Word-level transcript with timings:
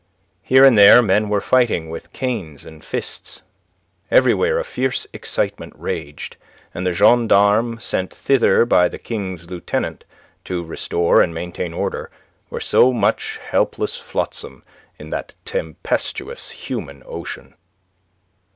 Here 0.41 0.63
and 0.65 0.75
there 0.79 1.03
men 1.03 1.29
were 1.29 1.39
fighting 1.39 1.91
with 1.91 2.11
canes 2.11 2.65
and 2.65 2.83
fists; 2.83 3.43
everywhere 4.09 4.57
a 4.57 4.63
fierce 4.63 5.05
excitement 5.13 5.73
raged, 5.77 6.37
and 6.73 6.87
the 6.87 6.91
gendarmes 6.91 7.83
sent 7.85 8.11
thither 8.11 8.65
by 8.65 8.89
the 8.89 8.97
King's 8.97 9.47
Lieutenant 9.47 10.03
to 10.45 10.63
restore 10.63 11.21
and 11.21 11.35
maintain 11.35 11.71
order 11.71 12.09
were 12.49 12.59
so 12.59 12.91
much 12.91 13.39
helpless 13.47 13.99
flotsam 13.99 14.63
in 14.97 15.11
that 15.11 15.35
tempestuous 15.45 16.49
human 16.49 17.03
ocean. 17.05 17.53